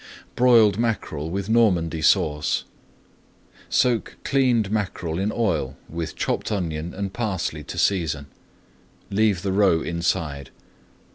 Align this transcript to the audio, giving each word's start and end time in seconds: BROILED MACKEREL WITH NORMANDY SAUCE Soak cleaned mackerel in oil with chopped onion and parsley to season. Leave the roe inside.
BROILED 0.35 0.79
MACKEREL 0.79 1.29
WITH 1.29 1.47
NORMANDY 1.47 2.01
SAUCE 2.01 2.63
Soak 3.69 4.17
cleaned 4.23 4.71
mackerel 4.71 5.19
in 5.19 5.31
oil 5.31 5.77
with 5.87 6.15
chopped 6.15 6.51
onion 6.51 6.91
and 6.95 7.13
parsley 7.13 7.63
to 7.65 7.77
season. 7.77 8.25
Leave 9.11 9.43
the 9.43 9.51
roe 9.51 9.83
inside. 9.83 10.49